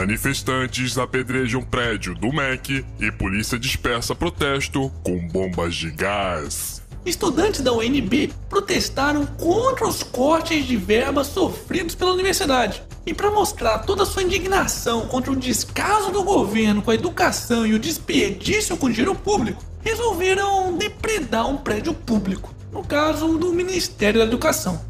Manifestantes 0.00 0.96
apedrejam 0.96 1.60
prédio 1.60 2.14
do 2.14 2.32
MEC 2.32 2.82
e 2.98 3.12
polícia 3.12 3.58
dispersa 3.58 4.14
protesto 4.14 4.90
com 5.04 5.18
bombas 5.28 5.74
de 5.74 5.90
gás. 5.90 6.82
Estudantes 7.04 7.60
da 7.60 7.70
UNB 7.70 8.32
protestaram 8.48 9.26
contra 9.26 9.86
os 9.86 10.02
cortes 10.02 10.64
de 10.64 10.74
verbas 10.74 11.26
sofridos 11.26 11.94
pela 11.94 12.14
universidade. 12.14 12.82
E 13.04 13.12
para 13.12 13.30
mostrar 13.30 13.80
toda 13.80 14.04
a 14.04 14.06
sua 14.06 14.22
indignação 14.22 15.06
contra 15.06 15.32
o 15.32 15.36
descaso 15.36 16.10
do 16.10 16.22
governo 16.22 16.80
com 16.80 16.90
a 16.90 16.94
educação 16.94 17.66
e 17.66 17.74
o 17.74 17.78
desperdício 17.78 18.78
com 18.78 18.88
dinheiro 18.88 19.14
público, 19.14 19.62
resolveram 19.82 20.78
depredar 20.78 21.46
um 21.46 21.58
prédio 21.58 21.92
público, 21.92 22.54
no 22.72 22.82
caso 22.82 23.36
do 23.36 23.52
Ministério 23.52 24.20
da 24.20 24.24
Educação. 24.24 24.80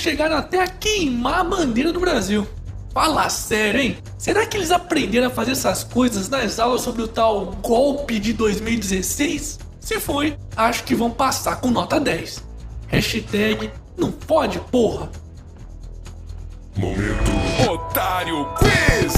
Chegaram 0.00 0.36
até 0.36 0.62
a 0.62 0.66
queimar 0.66 1.40
a 1.40 1.44
bandeira 1.44 1.92
do 1.92 2.00
Brasil. 2.00 2.46
Fala 2.92 3.28
sério, 3.28 3.80
hein? 3.80 3.98
Será 4.18 4.44
que 4.46 4.56
eles 4.56 4.70
aprenderam 4.70 5.28
a 5.28 5.30
fazer 5.30 5.52
essas 5.52 5.84
coisas 5.84 6.28
nas 6.28 6.58
aulas 6.58 6.80
sobre 6.80 7.02
o 7.02 7.08
tal 7.08 7.46
golpe 7.62 8.18
de 8.18 8.32
2016? 8.32 9.60
Se 9.78 10.00
foi, 10.00 10.36
acho 10.56 10.84
que 10.84 10.94
vão 10.94 11.10
passar 11.10 11.60
com 11.60 11.70
nota 11.70 12.00
10. 12.00 12.44
Hashtag 12.88 13.70
não 13.96 14.10
pode, 14.10 14.58
porra. 14.58 15.08
Momento 16.76 17.30
Otário 17.70 18.48
Quiz! 18.54 19.14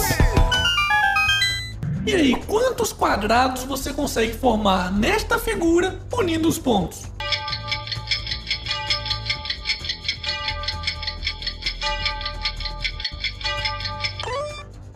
E 2.04 2.14
aí, 2.14 2.34
quantos 2.46 2.92
quadrados 2.92 3.62
você 3.62 3.92
consegue 3.92 4.34
formar 4.34 4.92
nesta 4.92 5.38
figura 5.38 5.98
unindo 6.12 6.48
os 6.48 6.58
pontos? 6.58 7.11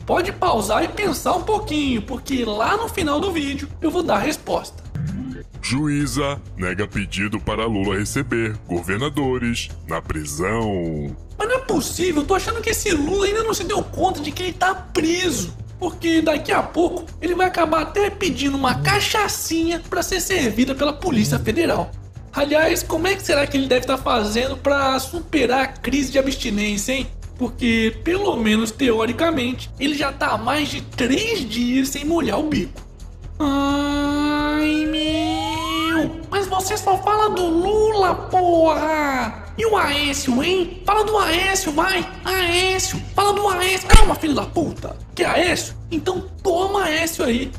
Pode 0.06 0.30
pausar 0.30 0.84
e 0.84 0.88
pensar 0.88 1.34
um 1.34 1.42
pouquinho, 1.42 2.00
porque 2.00 2.44
lá 2.44 2.76
no 2.76 2.88
final 2.88 3.18
do 3.18 3.32
vídeo 3.32 3.68
eu 3.82 3.90
vou 3.90 4.04
dar 4.04 4.16
a 4.16 4.20
resposta. 4.20 4.86
Juíza 5.60 6.40
nega 6.56 6.86
pedido 6.86 7.40
para 7.40 7.66
Lula 7.66 7.98
receber 7.98 8.56
governadores 8.68 9.68
na 9.88 10.00
prisão. 10.00 11.16
Mas 11.36 11.48
não 11.48 11.56
é 11.56 11.58
possível, 11.58 12.22
eu 12.22 12.26
tô 12.26 12.36
achando 12.36 12.62
que 12.62 12.70
esse 12.70 12.92
Lula 12.92 13.26
ainda 13.26 13.42
não 13.42 13.52
se 13.52 13.64
deu 13.64 13.82
conta 13.82 14.20
de 14.20 14.30
que 14.30 14.44
ele 14.44 14.52
tá 14.52 14.72
preso. 14.72 15.56
Porque 15.76 16.22
daqui 16.22 16.52
a 16.52 16.62
pouco 16.62 17.04
ele 17.20 17.34
vai 17.34 17.48
acabar 17.48 17.82
até 17.82 18.08
pedindo 18.08 18.56
uma 18.56 18.76
cachaçinha 18.76 19.82
para 19.90 20.04
ser 20.04 20.20
servida 20.20 20.72
pela 20.72 20.92
Polícia 20.92 21.38
Federal. 21.38 21.90
Aliás, 22.32 22.82
como 22.82 23.08
é 23.08 23.16
que 23.16 23.22
será 23.22 23.46
que 23.46 23.56
ele 23.56 23.66
deve 23.66 23.80
estar 23.80 23.96
tá 23.96 24.02
fazendo 24.02 24.56
para 24.56 24.98
superar 25.00 25.64
a 25.64 25.66
crise 25.66 26.12
de 26.12 26.18
abstinência, 26.18 26.92
hein? 26.92 27.06
Porque, 27.38 27.98
pelo 28.02 28.36
menos 28.36 28.70
teoricamente, 28.70 29.70
ele 29.78 29.94
já 29.94 30.12
tá 30.12 30.28
há 30.28 30.38
mais 30.38 30.68
de 30.68 30.80
três 30.80 31.48
dias 31.48 31.88
sem 31.90 32.04
molhar 32.04 32.40
o 32.40 32.48
bico. 32.48 32.82
Ai 33.38 34.86
meu! 34.86 36.20
Mas 36.30 36.46
você 36.46 36.76
só 36.76 36.96
fala 36.98 37.28
do 37.30 37.46
Lula, 37.46 38.14
porra! 38.14 39.44
E 39.58 39.66
o 39.66 39.76
Aécio, 39.76 40.42
hein? 40.42 40.82
Fala 40.84 41.04
do 41.04 41.16
Aécio, 41.18 41.72
vai! 41.72 42.06
Aécio! 42.24 43.00
Fala 43.14 43.32
do 43.34 43.48
Aécio! 43.48 43.88
Calma, 43.88 44.14
filho 44.14 44.34
da 44.34 44.44
puta! 44.44 44.96
Que 45.14 45.24
Aécio? 45.24 45.74
Então 45.90 46.26
toma 46.42 46.84
Aécio 46.84 47.24
aí! 47.24 47.50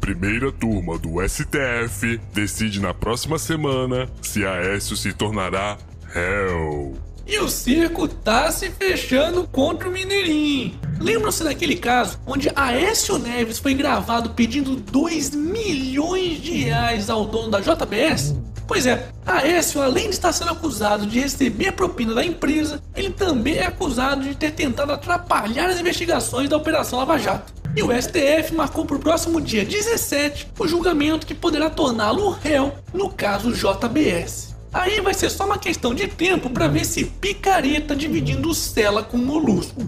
Primeira 0.00 0.50
turma 0.50 0.98
do 0.98 1.16
STF 1.26 2.20
decide 2.34 2.80
na 2.80 2.92
próxima 2.92 3.38
semana 3.38 4.08
se 4.20 4.44
Aécio 4.44 4.96
se 4.96 5.12
tornará 5.12 5.78
réu. 6.08 6.94
E 7.26 7.38
o 7.38 7.48
circo 7.48 8.08
tá 8.08 8.50
se 8.50 8.70
fechando 8.70 9.46
contra 9.50 9.88
o 9.88 9.92
Mineirinho. 9.92 10.78
Lembram-se 11.00 11.42
daquele 11.42 11.76
caso 11.76 12.18
onde 12.26 12.50
Aécio 12.54 13.18
Neves 13.18 13.58
foi 13.58 13.74
gravado 13.74 14.30
pedindo 14.30 14.76
2 14.76 15.34
milhões 15.34 16.40
de 16.40 16.52
reais 16.52 17.08
ao 17.10 17.24
dono 17.24 17.50
da 17.50 17.60
JBS? 17.60 18.34
Pois 18.66 18.86
é, 18.86 19.08
Aécio, 19.26 19.82
além 19.82 20.04
de 20.04 20.14
estar 20.14 20.32
sendo 20.32 20.52
acusado 20.52 21.06
de 21.06 21.20
receber 21.20 21.72
propina 21.72 22.14
da 22.14 22.24
empresa, 22.24 22.82
ele 22.94 23.10
também 23.10 23.56
é 23.56 23.66
acusado 23.66 24.22
de 24.22 24.34
ter 24.34 24.52
tentado 24.52 24.92
atrapalhar 24.92 25.68
as 25.68 25.80
investigações 25.80 26.48
da 26.48 26.56
Operação 26.56 26.98
Lava 26.98 27.18
Jato. 27.18 27.52
E 27.74 27.82
o 27.82 27.90
STF 27.90 28.54
marcou 28.54 28.84
para 28.84 28.96
o 28.96 29.00
próximo 29.00 29.40
dia 29.40 29.64
17 29.64 30.48
o 30.58 30.68
julgamento 30.68 31.26
que 31.26 31.34
poderá 31.34 31.70
torná-lo 31.70 32.30
réu 32.30 32.72
no 32.92 33.10
caso 33.10 33.52
JBS. 33.52 34.51
Aí 34.72 35.00
vai 35.00 35.12
ser 35.12 35.28
só 35.28 35.44
uma 35.44 35.58
questão 35.58 35.94
de 35.94 36.08
tempo 36.08 36.48
para 36.48 36.66
ver 36.66 36.86
se 36.86 37.04
picareta 37.04 37.94
dividindo 37.94 38.54
cela 38.54 39.02
com 39.02 39.18
molusco. 39.18 39.82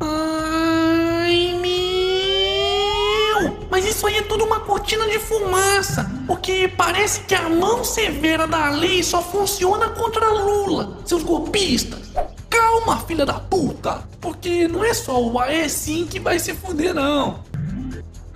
Ai 0.00 1.58
meu! 1.60 3.56
Mas 3.68 3.84
isso 3.84 4.06
aí 4.06 4.18
é 4.18 4.22
tudo 4.22 4.44
uma 4.44 4.60
cortina 4.60 5.08
de 5.08 5.18
fumaça, 5.18 6.08
porque 6.26 6.68
parece 6.68 7.20
que 7.22 7.34
a 7.34 7.48
mão 7.48 7.82
severa 7.82 8.46
da 8.46 8.70
lei 8.70 9.02
só 9.02 9.20
funciona 9.20 9.88
contra 9.88 10.30
Lula, 10.30 10.98
seus 11.04 11.24
golpistas. 11.24 12.08
Calma, 12.48 12.98
filha 13.00 13.26
da 13.26 13.34
puta, 13.34 14.04
porque 14.20 14.68
não 14.68 14.84
é 14.84 14.94
só 14.94 15.20
o 15.20 15.38
AE 15.38 15.68
que 16.08 16.20
vai 16.20 16.38
se 16.38 16.54
fuder 16.54 16.94
não. 16.94 17.47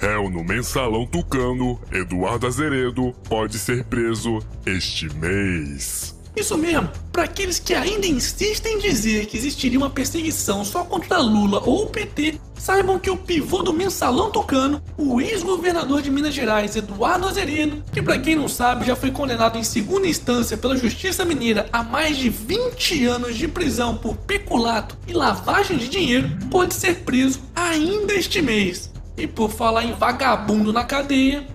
Réu 0.02 0.28
no 0.28 0.42
mensalão 0.42 1.06
tucano, 1.06 1.78
Eduardo 1.92 2.44
Azeredo 2.44 3.14
pode 3.28 3.56
ser 3.56 3.84
preso 3.84 4.40
este 4.66 5.08
mês. 5.14 6.12
Isso 6.34 6.58
mesmo, 6.58 6.90
para 7.12 7.22
aqueles 7.22 7.60
que 7.60 7.72
ainda 7.72 8.04
insistem 8.04 8.74
em 8.74 8.78
dizer 8.80 9.26
que 9.26 9.36
existiria 9.36 9.78
uma 9.78 9.90
perseguição 9.90 10.64
só 10.64 10.82
contra 10.82 11.18
Lula 11.18 11.62
ou 11.64 11.84
o 11.84 11.86
PT, 11.86 12.40
saibam 12.58 12.98
que 12.98 13.10
o 13.10 13.16
pivô 13.16 13.62
do 13.62 13.72
mensalão 13.72 14.32
tucano, 14.32 14.82
o 14.98 15.20
ex-governador 15.20 16.02
de 16.02 16.10
Minas 16.10 16.34
Gerais, 16.34 16.74
Eduardo 16.74 17.28
Azeredo, 17.28 17.84
que 17.92 18.02
para 18.02 18.18
quem 18.18 18.34
não 18.34 18.48
sabe 18.48 18.84
já 18.84 18.96
foi 18.96 19.12
condenado 19.12 19.56
em 19.56 19.62
segunda 19.62 20.08
instância 20.08 20.56
pela 20.56 20.76
Justiça 20.76 21.24
Mineira 21.24 21.68
a 21.72 21.84
mais 21.84 22.16
de 22.16 22.28
20 22.28 23.04
anos 23.04 23.36
de 23.36 23.46
prisão 23.46 23.96
por 23.96 24.16
peculato 24.16 24.98
e 25.06 25.12
lavagem 25.12 25.78
de 25.78 25.86
dinheiro, 25.86 26.28
pode 26.50 26.74
ser 26.74 27.04
preso 27.04 27.40
ainda 27.54 28.14
este 28.14 28.42
mês. 28.42 28.91
E 29.16 29.26
por 29.26 29.50
falar 29.50 29.84
em 29.84 29.92
vagabundo 29.92 30.72
na 30.72 30.84
cadeia. 30.84 31.46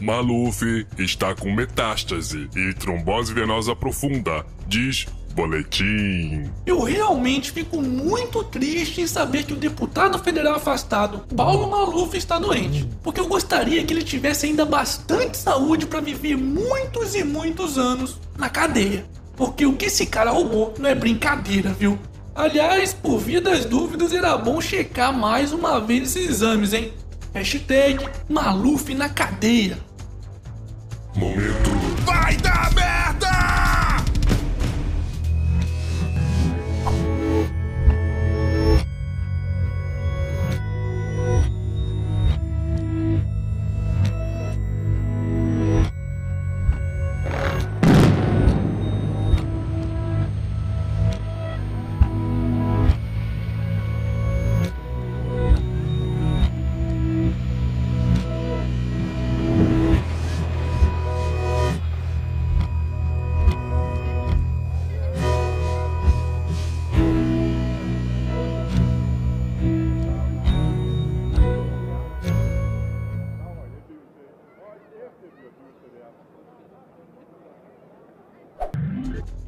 Maluf 0.00 0.86
está 0.98 1.34
com 1.34 1.52
metástase 1.52 2.48
e 2.56 2.72
trombose 2.74 3.34
venosa 3.34 3.76
profunda, 3.76 4.46
diz 4.66 5.06
boletim. 5.34 6.50
Eu 6.66 6.82
realmente 6.82 7.50
fico 7.52 7.80
muito 7.80 8.42
triste 8.44 9.00
em 9.00 9.06
saber 9.06 9.44
que 9.44 9.52
o 9.52 9.56
deputado 9.56 10.18
federal 10.18 10.54
afastado, 10.54 11.24
Paulo 11.36 11.70
Maluf, 11.70 12.16
está 12.16 12.38
doente. 12.38 12.88
Porque 13.02 13.20
eu 13.20 13.28
gostaria 13.28 13.84
que 13.84 13.92
ele 13.92 14.02
tivesse 14.02 14.46
ainda 14.46 14.64
bastante 14.64 15.36
saúde 15.36 15.86
para 15.86 16.00
viver 16.00 16.36
muitos 16.36 17.14
e 17.14 17.22
muitos 17.22 17.78
anos 17.78 18.18
na 18.36 18.48
cadeia. 18.48 19.04
Porque 19.36 19.64
o 19.64 19.74
que 19.74 19.86
esse 19.86 20.06
cara 20.06 20.30
roubou 20.30 20.74
não 20.78 20.88
é 20.88 20.94
brincadeira, 20.94 21.72
viu? 21.72 21.98
Aliás, 22.40 22.94
por 22.94 23.18
via 23.18 23.38
das 23.38 23.66
dúvidas, 23.66 24.14
era 24.14 24.34
bom 24.38 24.62
checar 24.62 25.12
mais 25.12 25.52
uma 25.52 25.78
vez 25.78 26.16
esses 26.16 26.30
exames, 26.30 26.72
hein? 26.72 26.90
Hashtag 27.34 28.08
Maluf 28.30 28.94
na 28.94 29.10
cadeia. 29.10 29.78
Momento. 31.14 31.70
Vai 32.06 32.34
dar 32.38 32.74
merda! 32.74 32.89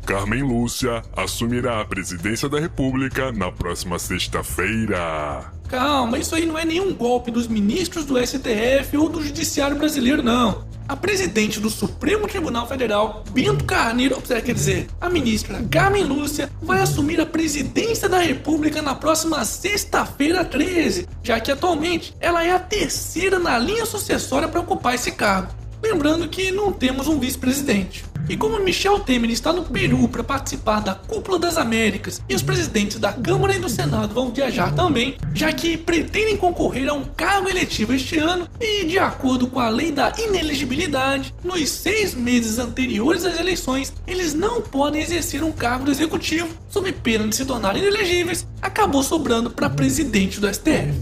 Carmen 0.04 0.42
Lúcia 0.42 1.02
assumirá 1.16 1.80
a 1.80 1.84
presidência 1.84 2.48
da 2.48 2.58
República 2.58 3.30
na 3.32 3.52
próxima 3.52 3.98
sexta-feira. 3.98 5.52
Calma, 5.68 6.18
isso 6.18 6.34
aí 6.34 6.44
não 6.44 6.58
é 6.58 6.64
nenhum 6.64 6.92
golpe 6.92 7.30
dos 7.30 7.46
ministros 7.46 8.04
do 8.04 8.18
STF 8.18 8.96
ou 8.96 9.08
do 9.08 9.22
Judiciário 9.22 9.76
brasileiro, 9.76 10.22
não. 10.22 10.64
a 10.88 10.96
presidente 10.96 11.58
do 11.58 11.70
Supremo 11.70 12.28
Tribunal 12.28 12.68
Federal, 12.68 13.24
Bento 13.30 13.64
Carneiro, 13.64 14.20
quer 14.20 14.52
dizer, 14.52 14.88
a 15.00 15.08
ministra 15.08 15.62
Carmen 15.70 16.04
Lúcia, 16.04 16.50
vai 16.60 16.80
assumir 16.80 17.20
a 17.20 17.26
presidência 17.26 18.08
da 18.08 18.18
República 18.18 18.82
na 18.82 18.94
próxima 18.94 19.42
sexta-feira 19.44 20.44
13, 20.44 21.08
já 21.22 21.40
que 21.40 21.50
atualmente 21.50 22.14
ela 22.20 22.44
é 22.44 22.52
a 22.52 22.58
terceira 22.58 23.38
na 23.38 23.58
linha 23.58 23.86
sucessória 23.86 24.48
para 24.48 24.60
ocupar 24.60 24.94
esse 24.94 25.12
cargo. 25.12 25.54
Lembrando 25.82 26.28
que 26.28 26.50
não 26.50 26.72
temos 26.72 27.08
um 27.08 27.18
vice-presidente. 27.18 28.04
E 28.28 28.36
como 28.36 28.62
Michel 28.62 29.00
Temer 29.00 29.30
está 29.30 29.52
no 29.52 29.64
Peru 29.64 30.08
para 30.08 30.22
participar 30.22 30.80
da 30.80 30.94
Cúpula 30.94 31.38
das 31.38 31.56
Américas 31.56 32.22
e 32.28 32.34
os 32.34 32.42
presidentes 32.42 32.98
da 32.98 33.12
Câmara 33.12 33.54
e 33.54 33.58
do 33.58 33.68
Senado 33.68 34.14
vão 34.14 34.32
viajar 34.32 34.74
também, 34.74 35.16
já 35.34 35.52
que 35.52 35.76
pretendem 35.76 36.36
concorrer 36.36 36.88
a 36.88 36.94
um 36.94 37.04
cargo 37.04 37.48
eletivo 37.48 37.92
este 37.92 38.18
ano 38.18 38.48
e, 38.60 38.84
de 38.84 38.98
acordo 38.98 39.46
com 39.46 39.60
a 39.60 39.68
lei 39.68 39.90
da 39.90 40.12
ineligibilidade, 40.18 41.34
nos 41.42 41.68
seis 41.68 42.14
meses 42.14 42.58
anteriores 42.58 43.24
às 43.24 43.38
eleições, 43.38 43.92
eles 44.06 44.34
não 44.34 44.62
podem 44.62 45.02
exercer 45.02 45.42
um 45.42 45.52
cargo 45.52 45.84
do 45.84 45.90
executivo, 45.90 46.48
sob 46.68 46.90
pena 46.92 47.26
de 47.26 47.36
se 47.36 47.44
tornarem 47.44 47.82
inelegíveis, 47.82 48.46
acabou 48.60 49.02
sobrando 49.02 49.50
para 49.50 49.68
presidente 49.68 50.40
do 50.40 50.52
STF. 50.52 50.94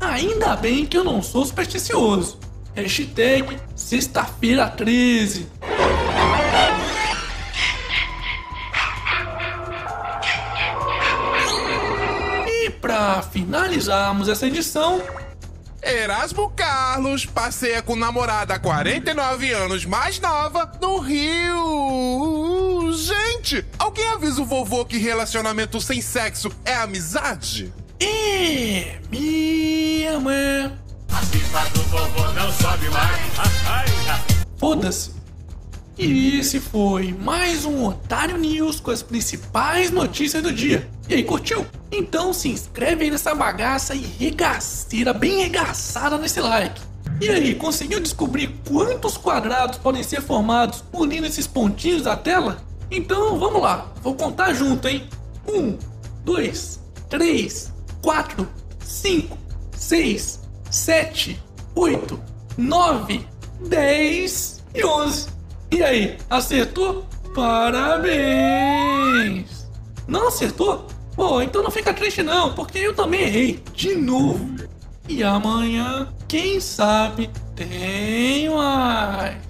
Ainda 0.00 0.54
bem 0.56 0.84
que 0.84 0.96
eu 0.96 1.04
não 1.04 1.22
sou 1.22 1.44
supersticioso. 1.44 2.38
Hashtag 2.74 3.56
sexta-feira 3.74 4.68
13. 4.68 5.46
Para 12.96 13.20
finalizarmos 13.20 14.26
essa 14.26 14.46
edição, 14.46 15.02
Erasmo 15.82 16.50
Carlos 16.56 17.26
passeia 17.26 17.82
com 17.82 17.94
namorada 17.94 18.54
há 18.54 18.58
49 18.58 19.52
anos 19.52 19.84
mais 19.84 20.18
nova 20.18 20.72
no 20.80 20.98
Rio. 20.98 22.90
Gente, 22.94 23.66
alguém 23.78 24.08
avisa 24.08 24.40
o 24.40 24.46
vovô 24.46 24.82
que 24.86 24.96
relacionamento 24.96 25.78
sem 25.78 26.00
sexo 26.00 26.50
é 26.64 26.74
amizade? 26.74 27.70
é 28.00 28.98
minha 29.10 30.18
mãe. 30.18 30.72
A 31.12 31.20
pipa 31.26 31.68
do 31.74 31.82
vovô 31.82 32.32
não 32.32 32.50
sobe 32.50 32.88
mais. 32.88 33.20
Foda-se. 34.58 35.15
E 35.98 36.38
esse 36.38 36.60
foi 36.60 37.14
mais 37.14 37.64
um 37.64 37.86
Otário 37.86 38.36
News 38.36 38.80
com 38.80 38.90
as 38.90 39.02
principais 39.02 39.90
notícias 39.90 40.42
do 40.42 40.52
dia. 40.52 40.86
E 41.08 41.14
aí, 41.14 41.24
curtiu? 41.24 41.64
Então 41.90 42.34
se 42.34 42.50
inscreve 42.50 43.04
aí 43.04 43.10
nessa 43.10 43.34
bagaça 43.34 43.94
e 43.94 44.00
regaceira, 44.00 45.14
bem 45.14 45.38
regaçada 45.38 46.18
nesse 46.18 46.38
like. 46.38 46.82
E 47.18 47.30
aí, 47.30 47.54
conseguiu 47.54 47.98
descobrir 47.98 48.54
quantos 48.68 49.16
quadrados 49.16 49.78
podem 49.78 50.02
ser 50.02 50.20
formados 50.20 50.84
unindo 50.92 51.26
esses 51.26 51.46
pontinhos 51.46 52.02
da 52.02 52.14
tela? 52.14 52.62
Então 52.90 53.38
vamos 53.38 53.62
lá, 53.62 53.90
vou 54.02 54.14
contar 54.14 54.52
junto, 54.52 54.86
hein? 54.86 55.08
Um, 55.48 55.78
dois, 56.22 56.78
três, 57.08 57.72
quatro, 58.02 58.46
cinco, 58.84 59.38
seis, 59.74 60.40
sete, 60.70 61.42
oito, 61.74 62.20
nove, 62.58 63.26
dez 63.66 64.62
e 64.74 64.84
onze. 64.84 65.35
E 65.70 65.82
aí, 65.82 66.16
acertou? 66.30 67.06
Parabéns! 67.34 68.16
Não 70.06 70.28
acertou? 70.28 70.86
Bom, 71.16 71.42
então 71.42 71.62
não 71.62 71.70
fica 71.70 71.94
triste 71.94 72.22
não, 72.22 72.54
porque 72.54 72.78
eu 72.78 72.94
também 72.94 73.22
errei 73.22 73.62
de 73.74 73.94
novo. 73.96 74.54
E 75.08 75.22
amanhã, 75.22 76.08
quem 76.28 76.60
sabe, 76.60 77.30
tem 77.54 78.50
mais. 78.50 79.45